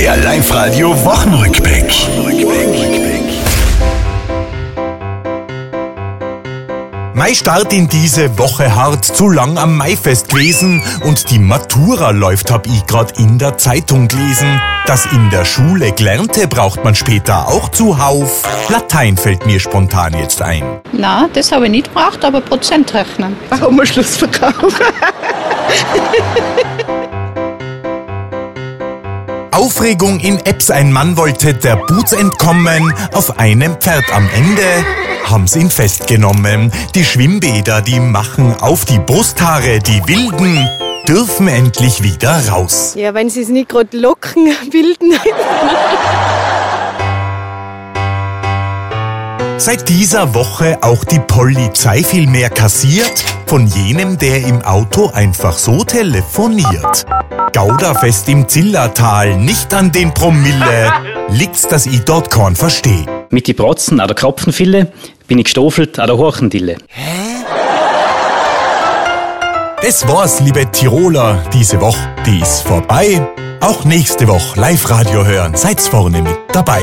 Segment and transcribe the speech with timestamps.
[0.00, 1.92] Der Live-Radio Wochenrückblick.
[7.12, 12.50] Mai Start in diese Woche hart zu lang am Maifest gewesen und die Matura läuft,
[12.50, 14.58] hab ich grad in der Zeitung gelesen.
[14.86, 18.44] Das in der Schule Gelernte braucht man später auch zuhauf.
[18.70, 20.80] Latein fällt mir spontan jetzt ein.
[20.92, 23.36] Na, das habe ich nicht gebraucht, aber Prozent rechnen.
[23.50, 24.80] Warum Schlussverkauf?
[29.52, 30.70] Aufregung in Apps.
[30.70, 32.94] Ein Mann wollte der Boots entkommen.
[33.12, 34.62] Auf einem Pferd am Ende
[35.28, 36.72] haben's ihn festgenommen.
[36.94, 39.78] Die Schwimmbäder, die machen auf die Brusthaare.
[39.80, 40.68] Die Wilden
[41.08, 42.94] dürfen endlich wieder raus.
[42.96, 45.12] Ja, wenn sie es nicht gerade Locken bilden.
[49.60, 55.58] Seit dieser Woche auch die Polizei viel mehr kassiert von jenem, der im Auto einfach
[55.58, 57.04] so telefoniert.
[57.52, 60.90] Gauderfest im Zillertal, nicht an den Promille,
[61.28, 63.04] liegt's, dass ich dort kein versteh.
[63.28, 64.90] Mit die Protzen an der Kropfenfille
[65.28, 66.78] bin ich gestofelt an der Horchendille.
[69.82, 73.28] Das war's, liebe Tiroler, diese Woche, die ist vorbei.
[73.60, 76.80] Auch nächste Woche Live-Radio hören, seid's vorne mit dabei.